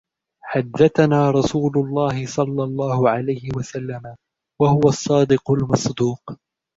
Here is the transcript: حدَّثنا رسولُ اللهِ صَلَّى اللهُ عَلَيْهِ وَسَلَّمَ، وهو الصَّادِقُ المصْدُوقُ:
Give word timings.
حدَّثنا 0.51 1.17
رسولُ 1.31 1.71
اللهِ 1.81 2.23
صَلَّى 2.27 2.63
اللهُ 2.63 3.09
عَلَيْهِ 3.09 3.49
وَسَلَّمَ، 3.57 4.15
وهو 4.65 4.89
الصَّادِقُ 4.95 5.51
المصْدُوقُ: 5.57 6.35